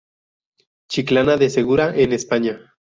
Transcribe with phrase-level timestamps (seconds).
[0.89, 2.73] Chiclana de Segura en España.